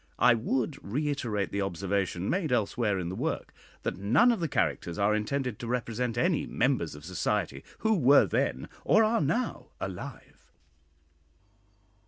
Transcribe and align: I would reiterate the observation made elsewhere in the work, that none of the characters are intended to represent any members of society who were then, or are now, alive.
I 0.17 0.33
would 0.33 0.83
reiterate 0.83 1.51
the 1.51 1.61
observation 1.61 2.27
made 2.27 2.51
elsewhere 2.51 2.97
in 2.97 3.09
the 3.09 3.15
work, 3.15 3.53
that 3.83 3.97
none 3.99 4.31
of 4.31 4.39
the 4.39 4.47
characters 4.47 4.97
are 4.97 5.13
intended 5.13 5.59
to 5.59 5.67
represent 5.67 6.17
any 6.17 6.47
members 6.47 6.95
of 6.95 7.05
society 7.05 7.63
who 7.77 7.95
were 7.95 8.25
then, 8.25 8.67
or 8.83 9.03
are 9.03 9.21
now, 9.21 9.67
alive. 9.79 10.49